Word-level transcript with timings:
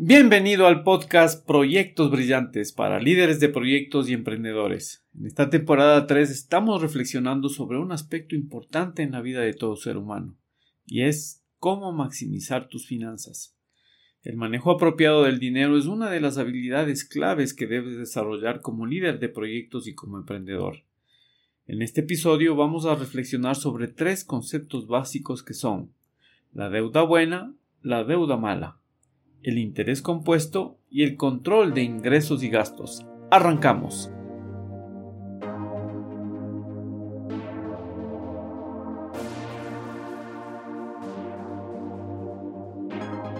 Bienvenido 0.00 0.68
al 0.68 0.84
podcast 0.84 1.44
Proyectos 1.44 2.12
Brillantes 2.12 2.72
para 2.72 3.00
líderes 3.00 3.40
de 3.40 3.48
proyectos 3.48 4.08
y 4.08 4.12
emprendedores. 4.12 5.04
En 5.12 5.26
esta 5.26 5.50
temporada 5.50 6.06
3 6.06 6.30
estamos 6.30 6.80
reflexionando 6.80 7.48
sobre 7.48 7.78
un 7.78 7.90
aspecto 7.90 8.36
importante 8.36 9.02
en 9.02 9.10
la 9.10 9.22
vida 9.22 9.40
de 9.40 9.54
todo 9.54 9.74
ser 9.74 9.96
humano, 9.96 10.36
y 10.86 11.02
es 11.02 11.44
cómo 11.58 11.90
maximizar 11.90 12.68
tus 12.68 12.86
finanzas. 12.86 13.58
El 14.22 14.36
manejo 14.36 14.70
apropiado 14.70 15.24
del 15.24 15.40
dinero 15.40 15.76
es 15.76 15.86
una 15.86 16.08
de 16.10 16.20
las 16.20 16.38
habilidades 16.38 17.04
claves 17.04 17.52
que 17.52 17.66
debes 17.66 17.98
desarrollar 17.98 18.60
como 18.60 18.86
líder 18.86 19.18
de 19.18 19.28
proyectos 19.30 19.88
y 19.88 19.96
como 19.96 20.16
emprendedor. 20.16 20.84
En 21.66 21.82
este 21.82 22.02
episodio 22.02 22.54
vamos 22.54 22.86
a 22.86 22.94
reflexionar 22.94 23.56
sobre 23.56 23.88
tres 23.88 24.22
conceptos 24.22 24.86
básicos 24.86 25.42
que 25.42 25.54
son 25.54 25.92
la 26.52 26.70
deuda 26.70 27.02
buena, 27.02 27.52
la 27.82 28.04
deuda 28.04 28.36
mala 28.36 28.78
el 29.42 29.58
interés 29.58 30.02
compuesto 30.02 30.78
y 30.90 31.02
el 31.04 31.16
control 31.16 31.74
de 31.74 31.82
ingresos 31.82 32.42
y 32.42 32.48
gastos. 32.48 33.06
Arrancamos. 33.30 34.10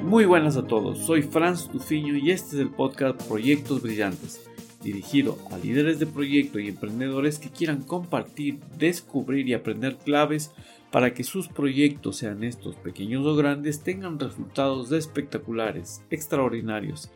Muy 0.04 0.24
buenas 0.24 0.56
a 0.56 0.66
todos, 0.66 1.00
soy 1.00 1.20
Franz 1.20 1.68
Tufiño 1.68 2.16
y 2.16 2.30
este 2.30 2.56
es 2.56 2.62
el 2.62 2.70
podcast 2.70 3.22
Proyectos 3.28 3.82
Brillantes, 3.82 4.48
dirigido 4.82 5.36
a 5.50 5.58
líderes 5.58 5.98
de 5.98 6.06
proyecto 6.06 6.58
y 6.58 6.68
emprendedores 6.68 7.38
que 7.38 7.50
quieran 7.50 7.82
compartir, 7.82 8.58
descubrir 8.78 9.46
y 9.46 9.52
aprender 9.52 9.98
claves 9.98 10.50
para 10.90 11.12
que 11.12 11.24
sus 11.24 11.48
proyectos, 11.48 12.16
sean 12.16 12.44
estos 12.44 12.76
pequeños 12.76 13.26
o 13.26 13.36
grandes, 13.36 13.82
tengan 13.82 14.18
resultados 14.18 14.90
espectaculares, 14.92 16.02
extraordinarios, 16.10 17.10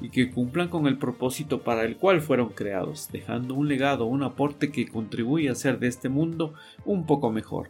y 0.00 0.10
que 0.10 0.30
cumplan 0.30 0.68
con 0.68 0.86
el 0.86 0.98
propósito 0.98 1.62
para 1.62 1.84
el 1.84 1.96
cual 1.96 2.20
fueron 2.20 2.48
creados, 2.48 3.08
dejando 3.12 3.54
un 3.54 3.68
legado, 3.68 4.06
un 4.06 4.22
aporte 4.22 4.70
que 4.70 4.88
contribuye 4.88 5.48
a 5.48 5.52
hacer 5.52 5.78
de 5.78 5.86
este 5.86 6.08
mundo 6.08 6.54
un 6.84 7.06
poco 7.06 7.30
mejor. 7.30 7.68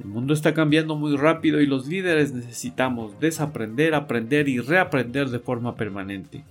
El 0.00 0.06
mundo 0.06 0.34
está 0.34 0.54
cambiando 0.54 0.96
muy 0.96 1.16
rápido 1.16 1.60
y 1.60 1.66
los 1.66 1.86
líderes 1.86 2.32
necesitamos 2.32 3.20
desaprender, 3.20 3.94
aprender 3.94 4.48
y 4.48 4.58
reaprender 4.58 5.28
de 5.28 5.38
forma 5.38 5.76
permanente. 5.76 6.44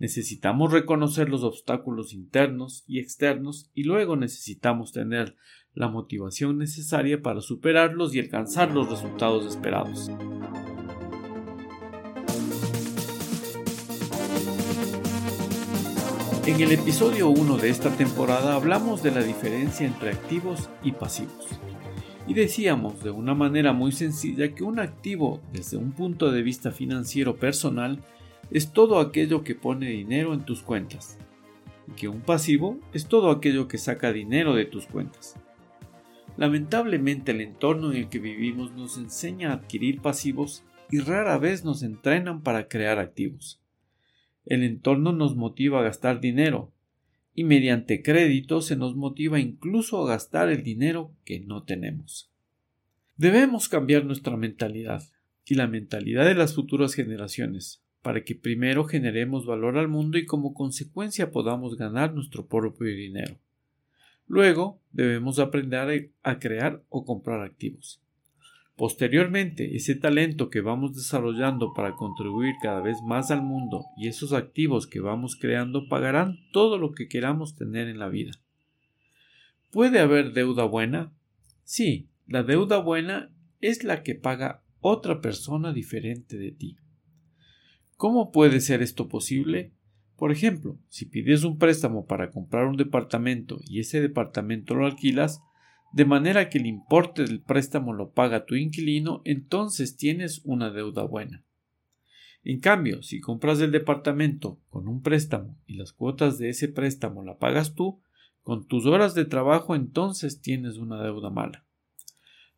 Necesitamos 0.00 0.72
reconocer 0.72 1.28
los 1.28 1.42
obstáculos 1.42 2.12
internos 2.12 2.84
y 2.86 3.00
externos 3.00 3.68
y 3.74 3.82
luego 3.82 4.14
necesitamos 4.14 4.92
tener 4.92 5.34
la 5.74 5.88
motivación 5.88 6.56
necesaria 6.56 7.20
para 7.20 7.40
superarlos 7.40 8.14
y 8.14 8.20
alcanzar 8.20 8.70
los 8.70 8.88
resultados 8.88 9.44
esperados. 9.44 10.08
En 16.46 16.60
el 16.60 16.70
episodio 16.72 17.28
1 17.28 17.56
de 17.56 17.68
esta 17.68 17.90
temporada 17.90 18.54
hablamos 18.54 19.02
de 19.02 19.10
la 19.10 19.22
diferencia 19.22 19.84
entre 19.84 20.10
activos 20.10 20.70
y 20.84 20.92
pasivos. 20.92 21.48
Y 22.28 22.34
decíamos 22.34 23.02
de 23.02 23.10
una 23.10 23.34
manera 23.34 23.72
muy 23.72 23.90
sencilla 23.90 24.54
que 24.54 24.62
un 24.62 24.78
activo 24.78 25.40
desde 25.52 25.76
un 25.76 25.90
punto 25.90 26.30
de 26.30 26.42
vista 26.42 26.70
financiero 26.70 27.36
personal 27.36 28.04
es 28.50 28.72
todo 28.72 28.98
aquello 28.98 29.44
que 29.44 29.54
pone 29.54 29.90
dinero 29.90 30.32
en 30.32 30.44
tus 30.44 30.62
cuentas, 30.62 31.18
y 31.86 31.92
que 31.92 32.08
un 32.08 32.20
pasivo 32.20 32.78
es 32.92 33.06
todo 33.06 33.30
aquello 33.30 33.68
que 33.68 33.78
saca 33.78 34.12
dinero 34.12 34.54
de 34.54 34.64
tus 34.64 34.86
cuentas. 34.86 35.36
Lamentablemente 36.36 37.32
el 37.32 37.40
entorno 37.40 37.90
en 37.90 37.98
el 37.98 38.08
que 38.08 38.20
vivimos 38.20 38.72
nos 38.72 38.96
enseña 38.96 39.50
a 39.50 39.54
adquirir 39.54 40.00
pasivos 40.00 40.64
y 40.90 41.00
rara 41.00 41.36
vez 41.36 41.64
nos 41.64 41.82
entrenan 41.82 42.42
para 42.42 42.68
crear 42.68 42.98
activos. 42.98 43.60
El 44.46 44.62
entorno 44.62 45.12
nos 45.12 45.36
motiva 45.36 45.80
a 45.80 45.82
gastar 45.82 46.20
dinero 46.20 46.72
y 47.34 47.44
mediante 47.44 48.02
crédito 48.02 48.62
se 48.62 48.76
nos 48.76 48.96
motiva 48.96 49.38
incluso 49.38 50.02
a 50.02 50.08
gastar 50.08 50.48
el 50.48 50.62
dinero 50.62 51.12
que 51.24 51.40
no 51.40 51.64
tenemos. 51.64 52.30
Debemos 53.16 53.68
cambiar 53.68 54.04
nuestra 54.04 54.36
mentalidad 54.36 55.02
y 55.44 55.54
la 55.54 55.66
mentalidad 55.66 56.24
de 56.24 56.34
las 56.34 56.54
futuras 56.54 56.94
generaciones 56.94 57.82
para 58.02 58.24
que 58.24 58.34
primero 58.34 58.84
generemos 58.84 59.46
valor 59.46 59.76
al 59.76 59.88
mundo 59.88 60.18
y 60.18 60.26
como 60.26 60.54
consecuencia 60.54 61.30
podamos 61.30 61.76
ganar 61.76 62.14
nuestro 62.14 62.46
propio 62.46 62.86
dinero. 62.88 63.36
Luego 64.26 64.80
debemos 64.92 65.38
aprender 65.38 66.12
a 66.22 66.38
crear 66.38 66.82
o 66.90 67.04
comprar 67.04 67.40
activos. 67.40 68.00
Posteriormente, 68.76 69.74
ese 69.74 69.96
talento 69.96 70.50
que 70.50 70.60
vamos 70.60 70.94
desarrollando 70.94 71.74
para 71.74 71.96
contribuir 71.96 72.54
cada 72.62 72.80
vez 72.80 72.98
más 73.02 73.32
al 73.32 73.42
mundo 73.42 73.86
y 73.96 74.06
esos 74.06 74.32
activos 74.32 74.86
que 74.86 75.00
vamos 75.00 75.34
creando 75.34 75.88
pagarán 75.88 76.38
todo 76.52 76.78
lo 76.78 76.92
que 76.92 77.08
queramos 77.08 77.56
tener 77.56 77.88
en 77.88 77.98
la 77.98 78.08
vida. 78.08 78.32
¿Puede 79.72 79.98
haber 79.98 80.32
deuda 80.32 80.62
buena? 80.62 81.12
Sí, 81.64 82.06
la 82.28 82.44
deuda 82.44 82.78
buena 82.78 83.30
es 83.60 83.82
la 83.82 84.04
que 84.04 84.14
paga 84.14 84.62
otra 84.80 85.20
persona 85.20 85.72
diferente 85.72 86.38
de 86.38 86.52
ti. 86.52 86.76
¿Cómo 87.98 88.30
puede 88.30 88.60
ser 88.60 88.80
esto 88.80 89.08
posible? 89.08 89.72
Por 90.16 90.30
ejemplo, 90.30 90.78
si 90.88 91.04
pides 91.04 91.42
un 91.42 91.58
préstamo 91.58 92.06
para 92.06 92.30
comprar 92.30 92.66
un 92.66 92.76
departamento 92.76 93.58
y 93.64 93.80
ese 93.80 94.00
departamento 94.00 94.76
lo 94.76 94.86
alquilas, 94.86 95.42
de 95.92 96.04
manera 96.04 96.48
que 96.48 96.58
el 96.58 96.66
importe 96.66 97.24
del 97.24 97.40
préstamo 97.40 97.92
lo 97.92 98.12
paga 98.12 98.46
tu 98.46 98.54
inquilino, 98.54 99.20
entonces 99.24 99.96
tienes 99.96 100.42
una 100.44 100.70
deuda 100.70 101.02
buena. 101.02 101.42
En 102.44 102.60
cambio, 102.60 103.02
si 103.02 103.18
compras 103.18 103.58
el 103.60 103.72
departamento 103.72 104.60
con 104.70 104.86
un 104.86 105.02
préstamo 105.02 105.58
y 105.66 105.74
las 105.74 105.92
cuotas 105.92 106.38
de 106.38 106.50
ese 106.50 106.68
préstamo 106.68 107.24
la 107.24 107.38
pagas 107.38 107.74
tú, 107.74 108.00
con 108.44 108.68
tus 108.68 108.86
horas 108.86 109.16
de 109.16 109.24
trabajo 109.24 109.74
entonces 109.74 110.40
tienes 110.40 110.76
una 110.76 111.02
deuda 111.02 111.30
mala. 111.30 111.64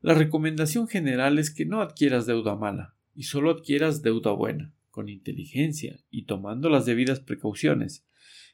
La 0.03 0.12
recomendación 0.12 0.87
general 0.87 1.39
es 1.39 1.50
que 1.50 1.65
no 1.65 1.81
adquieras 1.81 2.27
deuda 2.27 2.56
mala 2.56 2.95
y 3.15 3.23
solo 3.23 3.50
adquieras 3.50 4.03
deuda 4.03 4.33
buena 4.33 4.75
con 5.00 5.09
inteligencia 5.09 5.99
y 6.11 6.25
tomando 6.25 6.69
las 6.69 6.84
debidas 6.84 7.21
precauciones, 7.21 8.06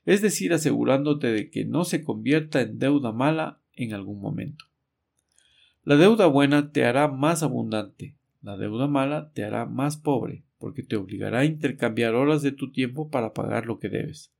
es 0.05 0.23
decir, 0.23 0.53
asegurándote 0.53 1.27
de 1.33 1.51
que 1.51 1.65
no 1.65 1.83
se 1.83 2.05
convierta 2.05 2.61
en 2.61 2.79
deuda 2.79 3.11
mala 3.11 3.61
en 3.73 3.93
algún 3.93 4.21
momento. 4.21 4.65
La 5.83 5.97
deuda 5.97 6.27
buena 6.27 6.71
te 6.71 6.85
hará 6.85 7.09
más 7.09 7.43
abundante, 7.43 8.15
la 8.43 8.57
deuda 8.57 8.87
mala 8.87 9.33
te 9.33 9.43
hará 9.43 9.67
más 9.67 9.97
pobre, 9.97 10.45
porque 10.59 10.85
te 10.85 10.95
obligará 10.95 11.41
a 11.41 11.45
intercambiar 11.45 12.15
horas 12.15 12.43
de 12.43 12.53
tu 12.53 12.71
tiempo 12.71 13.11
para 13.11 13.35
pagar 13.35 13.67
lo 13.67 13.81
que 13.81 13.89
debes. 13.89 14.33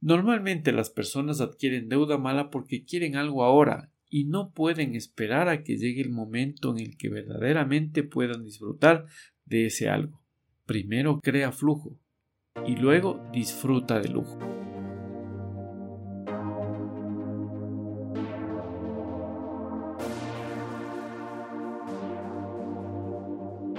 Normalmente 0.00 0.70
las 0.70 0.88
personas 0.88 1.40
adquieren 1.40 1.88
deuda 1.88 2.16
mala 2.16 2.50
porque 2.50 2.84
quieren 2.84 3.16
algo 3.16 3.42
ahora 3.42 3.90
y 4.08 4.26
no 4.26 4.52
pueden 4.52 4.94
esperar 4.94 5.48
a 5.48 5.64
que 5.64 5.78
llegue 5.78 6.00
el 6.00 6.10
momento 6.10 6.70
en 6.70 6.78
el 6.78 6.96
que 6.96 7.08
verdaderamente 7.08 8.04
puedan 8.04 8.44
disfrutar 8.44 9.06
de 9.46 9.66
ese 9.66 9.88
algo. 9.88 10.23
Primero 10.66 11.20
crea 11.20 11.52
flujo 11.52 11.98
y 12.66 12.76
luego 12.76 13.20
disfruta 13.30 14.00
de 14.00 14.08
lujo. 14.08 14.38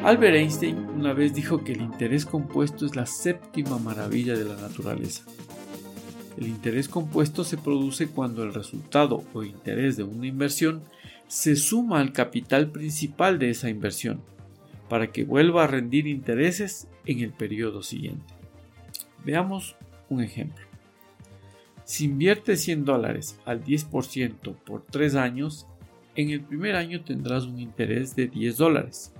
Albert 0.03 0.35
Einstein 0.35 0.77
una 0.77 1.13
vez 1.13 1.33
dijo 1.33 1.63
que 1.63 1.71
el 1.71 1.81
interés 1.81 2.23
compuesto 2.27 2.85
es 2.85 2.95
la 2.95 3.07
séptima 3.07 3.79
maravilla 3.79 4.37
de 4.37 4.45
la 4.45 4.55
naturaleza. 4.55 5.23
El 6.37 6.45
interés 6.45 6.87
compuesto 6.87 7.43
se 7.43 7.57
produce 7.57 8.09
cuando 8.09 8.43
el 8.43 8.53
resultado 8.53 9.23
o 9.33 9.43
interés 9.43 9.97
de 9.97 10.03
una 10.03 10.27
inversión 10.27 10.83
se 11.27 11.55
suma 11.55 11.99
al 11.99 12.13
capital 12.13 12.69
principal 12.69 13.39
de 13.39 13.49
esa 13.49 13.69
inversión 13.69 14.21
para 14.89 15.11
que 15.11 15.23
vuelva 15.23 15.63
a 15.63 15.67
rendir 15.67 16.07
intereses 16.07 16.87
en 17.05 17.19
el 17.19 17.31
periodo 17.31 17.81
siguiente. 17.81 18.33
Veamos 19.23 19.75
un 20.09 20.21
ejemplo. 20.21 20.65
Si 21.83 22.05
inviertes 22.05 22.61
100 22.63 22.85
dólares 22.85 23.39
al 23.45 23.63
10% 23.63 24.55
por 24.63 24.85
3 24.85 25.15
años, 25.15 25.67
en 26.15 26.29
el 26.29 26.41
primer 26.41 26.75
año 26.75 27.03
tendrás 27.03 27.45
un 27.45 27.59
interés 27.59 28.15
de 28.15 28.27
10 28.27 28.57
dólares. 28.57 29.13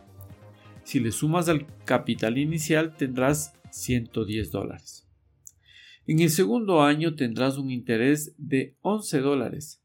Si 0.83 0.99
le 0.99 1.11
sumas 1.11 1.49
al 1.49 1.65
capital 1.85 2.37
inicial 2.37 2.95
tendrás 2.95 3.53
110 3.71 4.51
dólares. 4.51 5.07
En 6.07 6.19
el 6.19 6.29
segundo 6.29 6.83
año 6.83 7.15
tendrás 7.15 7.57
un 7.57 7.71
interés 7.71 8.35
de 8.37 8.77
11 8.81 9.19
dólares, 9.19 9.83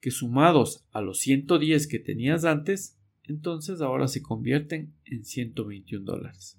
que 0.00 0.10
sumados 0.10 0.84
a 0.92 1.00
los 1.00 1.20
110 1.20 1.86
que 1.86 1.98
tenías 1.98 2.44
antes 2.44 2.98
entonces 3.24 3.80
ahora 3.80 4.08
se 4.08 4.22
convierten 4.22 4.94
en 5.04 5.24
121 5.24 6.04
dólares. 6.04 6.58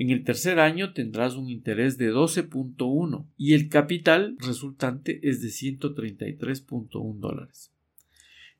En 0.00 0.10
el 0.10 0.22
tercer 0.22 0.60
año 0.60 0.92
tendrás 0.92 1.34
un 1.34 1.50
interés 1.50 1.98
de 1.98 2.12
12.1 2.12 3.26
y 3.36 3.54
el 3.54 3.68
capital 3.68 4.36
resultante 4.38 5.18
es 5.28 5.42
de 5.42 5.48
133.1 5.48 7.18
dólares. 7.18 7.72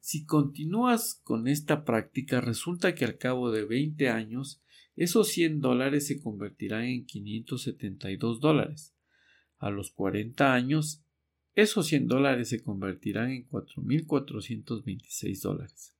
Si 0.00 0.24
continúas 0.24 1.20
con 1.22 1.46
esta 1.46 1.84
práctica, 1.84 2.40
resulta 2.40 2.94
que 2.94 3.04
al 3.04 3.18
cabo 3.18 3.50
de 3.52 3.64
20 3.64 4.08
años 4.08 4.60
esos 4.96 5.28
100 5.28 5.60
dólares 5.60 6.08
se 6.08 6.20
convertirán 6.20 6.84
en 6.84 7.06
572 7.06 8.40
dólares. 8.40 8.96
A 9.58 9.70
los 9.70 9.92
40 9.92 10.52
años, 10.52 11.04
esos 11.54 11.86
100 11.86 12.08
dólares 12.08 12.48
se 12.48 12.62
convertirán 12.62 13.30
en 13.30 13.48
4.426 13.48 15.40
dólares. 15.40 15.97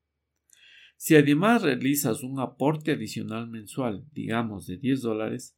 Si 0.99 1.15
además 1.15 1.62
realizas 1.62 2.23
un 2.25 2.41
aporte 2.41 2.91
adicional 2.91 3.49
mensual, 3.49 4.05
digamos 4.12 4.67
de 4.67 4.79
10 4.79 5.03
dólares, 5.03 5.56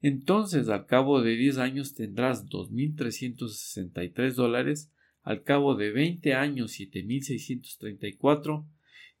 entonces 0.00 0.70
al 0.70 0.86
cabo 0.86 1.20
de 1.20 1.36
10 1.36 1.58
años 1.58 1.92
tendrás 1.92 2.46
2.363 2.46 4.32
dólares, 4.32 4.90
al 5.22 5.42
cabo 5.42 5.74
de 5.74 5.90
20 5.90 6.32
años 6.32 6.80
7.634 6.80 8.66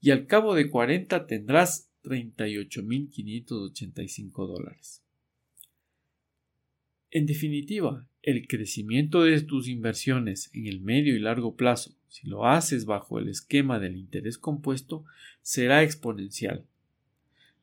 y 0.00 0.10
al 0.10 0.26
cabo 0.26 0.54
de 0.54 0.70
40 0.70 1.26
tendrás 1.26 1.92
38.585 2.02 4.46
dólares. 4.46 5.04
En 7.10 7.26
definitiva, 7.26 8.08
el 8.22 8.46
crecimiento 8.46 9.22
de 9.22 9.42
tus 9.42 9.68
inversiones 9.68 10.50
en 10.54 10.66
el 10.66 10.80
medio 10.80 11.14
y 11.14 11.18
largo 11.18 11.56
plazo, 11.56 11.97
si 12.08 12.26
lo 12.26 12.46
haces 12.46 12.86
bajo 12.86 13.18
el 13.18 13.28
esquema 13.28 13.78
del 13.78 13.96
interés 13.96 14.38
compuesto, 14.38 15.04
será 15.42 15.82
exponencial. 15.82 16.64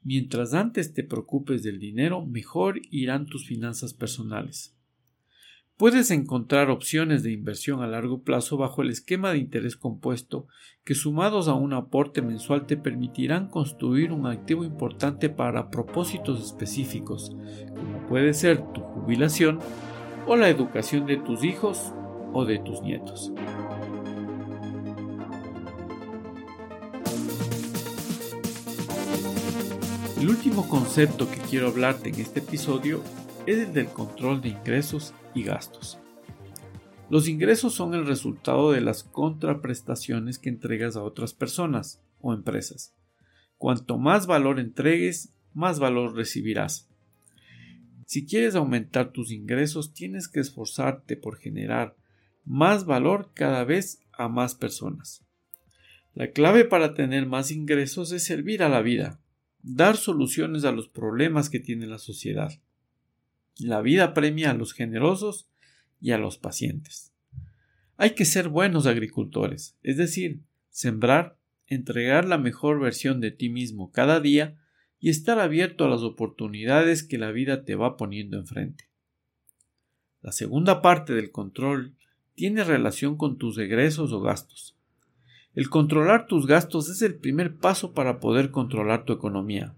Mientras 0.04 0.54
antes 0.54 0.94
te 0.94 1.04
preocupes 1.04 1.64
del 1.64 1.80
dinero, 1.80 2.26
mejor 2.26 2.80
irán 2.92 3.26
tus 3.26 3.48
finanzas 3.48 3.94
personales. 3.94 4.76
Puedes 5.78 6.10
encontrar 6.10 6.70
opciones 6.70 7.22
de 7.24 7.34
inversión 7.34 7.82
a 7.82 7.88
largo 7.88 8.22
plazo 8.22 8.56
bajo 8.56 8.82
el 8.82 8.92
esquema 8.92 9.32
de 9.32 9.40
interés 9.40 9.76
compuesto 9.76 10.48
que 10.86 10.96
sumados 10.96 11.50
a 11.50 11.54
un 11.54 11.74
aporte 11.74 12.22
mensual 12.22 12.66
te 12.66 12.78
permitirán 12.78 13.50
construir 13.50 14.14
un 14.14 14.26
activo 14.26 14.64
importante 14.64 15.30
para 15.30 15.72
propósitos 15.72 16.42
específicos, 16.42 17.36
como 17.76 18.08
puede 18.08 18.34
ser 18.34 18.62
tu 18.72 18.80
jubilación 18.82 19.60
o 20.28 20.38
la 20.38 20.48
educación 20.48 21.08
de 21.08 21.18
tus 21.18 21.44
hijos 21.44 21.92
o 22.32 22.46
de 22.46 22.60
tus 22.60 22.82
nietos. 22.82 23.34
El 30.26 30.32
último 30.32 30.68
concepto 30.68 31.30
que 31.30 31.38
quiero 31.38 31.68
hablarte 31.68 32.10
en 32.10 32.16
este 32.16 32.40
episodio 32.40 33.04
es 33.46 33.60
el 33.60 33.74
del 33.74 33.86
control 33.86 34.42
de 34.42 34.50
ingresos 34.50 35.14
y 35.36 35.44
gastos. 35.44 36.00
Los 37.12 37.28
ingresos 37.28 37.76
son 37.76 37.94
el 37.94 38.08
resultado 38.08 38.72
de 38.72 38.82
las 38.82 39.04
contraprestaciones 39.04 40.40
que 40.40 40.50
entregas 40.50 40.96
a 40.96 41.04
otras 41.04 41.36
personas 41.36 42.02
o 42.22 42.34
empresas. 42.34 42.96
Cuanto 43.60 44.00
más 44.00 44.26
valor 44.26 44.60
entregues, 44.60 45.32
más 45.54 45.78
valor 45.78 46.16
recibirás. 46.16 46.90
Si 48.08 48.26
quieres 48.26 48.56
aumentar 48.56 49.12
tus 49.12 49.32
ingresos, 49.32 49.94
tienes 49.94 50.28
que 50.28 50.40
esforzarte 50.40 51.18
por 51.18 51.38
generar 51.38 51.96
más 52.46 52.88
valor 52.88 53.30
cada 53.36 53.64
vez 53.64 54.02
a 54.12 54.28
más 54.28 54.56
personas. 54.56 55.24
La 56.16 56.32
clave 56.32 56.66
para 56.66 56.96
tener 56.96 57.28
más 57.28 57.52
ingresos 57.52 58.12
es 58.12 58.24
servir 58.24 58.64
a 58.64 58.70
la 58.70 58.82
vida, 58.82 59.20
dar 59.66 59.98
soluciones 59.98 60.64
a 60.64 60.72
los 60.72 60.88
problemas 60.88 61.50
que 61.50 61.60
tiene 61.60 61.88
la 61.88 61.98
sociedad. 61.98 62.52
La 63.58 63.82
vida 63.82 64.14
premia 64.14 64.52
a 64.52 64.54
los 64.54 64.74
generosos 64.74 65.48
y 66.00 66.12
a 66.12 66.20
los 66.20 66.38
pacientes. 66.38 67.14
Hay 67.98 68.12
que 68.12 68.26
ser 68.26 68.50
buenos 68.50 68.86
agricultores, 68.86 69.76
es 69.82 69.98
decir, 69.98 70.42
sembrar, 70.70 71.40
entregar 71.66 72.26
la 72.26 72.38
mejor 72.38 72.80
versión 72.80 73.22
de 73.22 73.32
ti 73.32 73.50
mismo 73.50 73.92
cada 73.92 74.20
día 74.20 74.56
y 75.00 75.10
estar 75.10 75.40
abierto 75.40 75.86
a 75.86 75.90
las 75.90 76.02
oportunidades 76.02 77.02
que 77.02 77.18
la 77.18 77.32
vida 77.32 77.64
te 77.64 77.76
va 77.76 77.98
poniendo 77.98 78.38
enfrente. 78.38 78.90
La 80.22 80.32
segunda 80.32 80.82
parte 80.82 81.14
del 81.14 81.32
control 81.32 81.96
tiene 82.36 82.64
relación 82.64 83.18
con 83.18 83.38
tus 83.38 83.58
egresos 83.58 84.12
o 84.12 84.22
gastos. 84.22 84.78
El 85.56 85.70
controlar 85.70 86.28
tus 86.28 86.48
gastos 86.48 86.90
es 86.90 87.02
el 87.02 87.16
primer 87.16 87.56
paso 87.56 87.94
para 87.94 88.20
poder 88.20 88.52
controlar 88.52 89.06
tu 89.06 89.14
economía. 89.14 89.74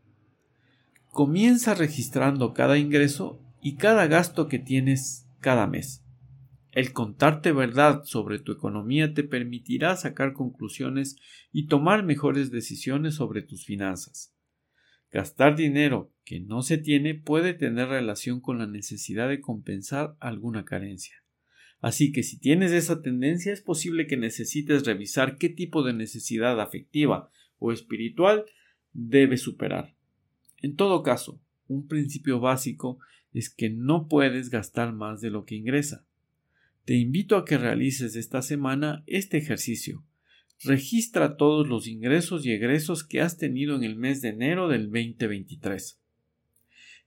Comienza 1.11 1.75
registrando 1.75 2.55
cada 2.55 2.79
ingreso 2.79 3.39
y 3.61 3.75
cada 3.75 4.07
gasto 4.07 4.47
que 4.47 4.57
tienes 4.57 5.27
cada 5.39 5.67
mes. 5.67 6.03
El 6.71 6.93
contarte 6.93 7.51
verdad 7.51 8.03
sobre 8.05 8.39
tu 8.39 8.51
economía 8.51 9.13
te 9.13 9.23
permitirá 9.23 9.95
sacar 9.95 10.33
conclusiones 10.33 11.15
y 11.51 11.67
tomar 11.67 12.03
mejores 12.03 12.49
decisiones 12.49 13.13
sobre 13.13 13.43
tus 13.43 13.63
finanzas. 13.63 14.33
Gastar 15.11 15.55
dinero 15.55 16.11
que 16.25 16.39
no 16.39 16.63
se 16.63 16.79
tiene 16.79 17.13
puede 17.13 17.53
tener 17.53 17.87
relación 17.87 18.41
con 18.41 18.57
la 18.57 18.67
necesidad 18.67 19.29
de 19.29 19.41
compensar 19.41 20.17
alguna 20.19 20.65
carencia. 20.65 21.23
Así 21.79 22.11
que 22.11 22.23
si 22.23 22.39
tienes 22.39 22.71
esa 22.71 23.01
tendencia 23.01 23.53
es 23.53 23.61
posible 23.61 24.07
que 24.07 24.17
necesites 24.17 24.85
revisar 24.85 25.37
qué 25.37 25.49
tipo 25.49 25.83
de 25.83 25.93
necesidad 25.93 26.59
afectiva 26.59 27.31
o 27.59 27.71
espiritual 27.71 28.45
debes 28.93 29.41
superar. 29.41 29.95
En 30.61 30.75
todo 30.75 31.03
caso, 31.03 31.39
un 31.67 31.87
principio 31.87 32.39
básico 32.39 32.99
es 33.33 33.49
que 33.49 33.69
no 33.69 34.07
puedes 34.07 34.49
gastar 34.49 34.93
más 34.93 35.21
de 35.21 35.29
lo 35.29 35.45
que 35.45 35.55
ingresa. 35.55 36.05
Te 36.85 36.95
invito 36.95 37.35
a 37.35 37.45
que 37.45 37.57
realices 37.57 38.15
esta 38.15 38.41
semana 38.41 39.03
este 39.05 39.37
ejercicio. 39.37 40.03
Registra 40.63 41.37
todos 41.37 41.67
los 41.67 41.87
ingresos 41.87 42.45
y 42.45 42.51
egresos 42.51 43.03
que 43.03 43.21
has 43.21 43.37
tenido 43.37 43.75
en 43.75 43.83
el 43.83 43.95
mes 43.95 44.21
de 44.21 44.29
enero 44.29 44.67
del 44.67 44.89
2023. 44.89 45.99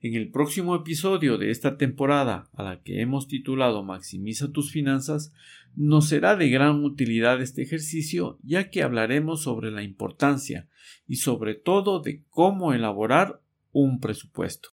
En 0.03 0.15
el 0.15 0.31
próximo 0.31 0.75
episodio 0.75 1.37
de 1.37 1.51
esta 1.51 1.77
temporada, 1.77 2.49
a 2.55 2.63
la 2.63 2.81
que 2.81 3.03
hemos 3.03 3.29
titulado 3.29 3.83
Maximiza 3.83 4.51
tus 4.51 4.73
finanzas, 4.73 5.35
nos 5.77 6.09
será 6.09 6.37
de 6.37 6.49
gran 6.49 6.85
utilidad 6.85 7.43
este 7.43 7.61
ejercicio 7.63 8.39
ya 8.43 8.71
que 8.71 8.83
hablaremos 8.83 9.43
sobre 9.43 9.71
la 9.71 9.83
importancia 9.83 10.71
y 11.07 11.17
sobre 11.17 11.55
todo 11.55 12.01
de 12.01 12.25
cómo 12.31 12.73
elaborar 12.73 13.43
un 13.73 14.01
presupuesto. 14.01 14.71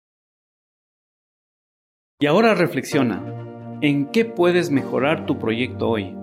Y 2.21 2.27
ahora 2.27 2.55
reflexiona, 2.55 3.21
¿en 3.81 4.09
qué 4.11 4.23
puedes 4.23 4.71
mejorar 4.71 5.25
tu 5.25 5.37
proyecto 5.39 5.89
hoy? 5.89 6.15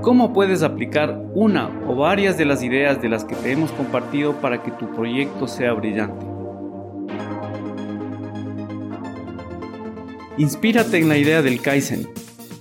¿Cómo 0.00 0.32
puedes 0.32 0.62
aplicar 0.62 1.22
una 1.34 1.68
o 1.86 1.94
varias 1.94 2.38
de 2.38 2.46
las 2.46 2.62
ideas 2.62 3.02
de 3.02 3.10
las 3.10 3.26
que 3.26 3.34
te 3.34 3.52
hemos 3.52 3.70
compartido 3.72 4.40
para 4.40 4.62
que 4.62 4.70
tu 4.70 4.90
proyecto 4.94 5.46
sea 5.46 5.74
brillante? 5.74 6.33
Inspírate 10.36 10.98
en 10.98 11.08
la 11.08 11.16
idea 11.16 11.42
del 11.42 11.60
Kaizen. 11.60 12.08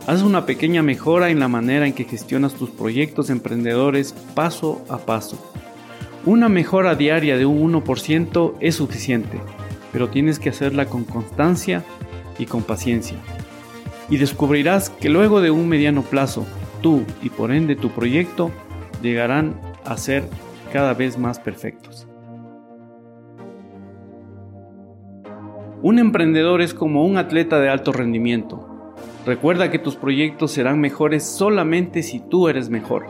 Haz 0.06 0.22
una 0.22 0.46
pequeña 0.46 0.84
mejora 0.84 1.32
en 1.32 1.39
la 1.39 1.48
manera 1.48 1.88
en 1.88 1.94
que 1.94 2.03
gestionas 2.03 2.53
tus 2.53 2.70
proyectos 2.70 3.32
emprendedores 3.32 4.13
paso 4.36 4.86
a 4.89 5.00
paso. 5.00 5.44
Una 6.24 6.50
mejora 6.50 6.94
diaria 6.94 7.36
de 7.36 7.48
un 7.48 7.74
1% 7.74 8.53
es 8.60 8.75
suficiente, 8.75 9.39
pero 9.92 10.10
tienes 10.10 10.38
que 10.38 10.50
hacerla 10.50 10.86
con 10.86 11.03
constancia 11.03 11.84
y 12.38 12.46
con 12.46 12.62
paciencia. 12.62 13.18
Y 14.08 14.18
descubrirás 14.18 14.92
que 14.92 15.10
luego 15.10 15.42
de 15.42 15.50
un 15.50 15.68
mediano 15.68 16.03
plazo, 16.03 16.46
tú 16.84 17.03
y 17.24 17.30
por 17.30 17.51
ende 17.51 17.75
tu 17.75 17.89
proyecto 17.89 18.51
llegarán 19.01 19.60
a 19.84 19.98
ser 19.98 20.30
cada 20.72 20.94
vez 20.94 21.18
más 21.18 21.39
perfectos. 21.39 22.08
Un 25.84 26.00
emprendedor 26.00 26.62
es 26.62 26.74
como 26.74 27.06
un 27.06 27.18
atleta 27.18 27.60
de 27.60 27.68
alto 27.68 27.92
rendimiento. 27.92 28.96
Recuerda 29.25 29.70
que 29.70 29.80
tus 29.80 29.98
proyectos 29.98 30.54
serán 30.54 30.80
mejores 30.80 31.25
solamente 31.25 32.04
si 32.04 32.22
tú 32.22 32.48
eres 32.48 32.70
mejor. 32.70 33.08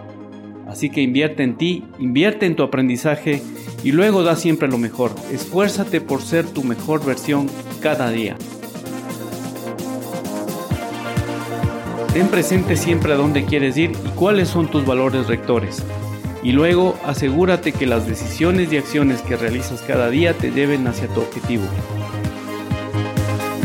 Así 0.68 0.89
que 0.89 1.01
invierte 1.01 1.44
en 1.44 1.56
ti, 1.56 1.84
invierte 2.00 2.48
en 2.48 2.56
tu 2.56 2.63
aprendizaje 2.63 3.44
y 3.84 3.92
luego 3.92 4.24
da 4.24 4.36
siempre 4.36 4.68
lo 4.68 4.80
mejor. 4.80 5.12
Esfuérzate 5.32 6.01
por 6.01 6.24
ser 6.24 6.48
tu 6.48 6.63
mejor 6.63 7.06
versión 7.06 7.48
cada 7.80 8.10
día. 8.10 8.38
Ten 12.12 12.27
presente 12.27 12.75
siempre 12.75 13.13
a 13.13 13.18
dónde 13.18 13.46
quieres 13.46 13.77
ir 13.77 13.92
y 13.92 14.10
cuáles 14.15 14.48
son 14.48 14.65
tus 14.65 14.84
valores 14.84 15.27
rectores. 15.27 15.86
Y 16.42 16.53
luego 16.53 16.98
asegúrate 17.06 17.72
que 17.72 17.86
las 17.86 18.08
decisiones 18.08 18.74
y 18.74 18.77
acciones 18.77 19.22
que 19.22 19.36
realizas 19.36 19.84
cada 19.84 20.10
día 20.10 20.34
te 20.34 20.50
lleven 20.50 20.88
hacia 20.88 21.08
tu 21.10 21.22
objetivo. 21.22 21.65